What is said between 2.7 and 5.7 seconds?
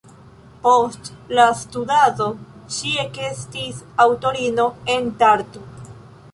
ŝi ekestis aŭtorino en Tartu.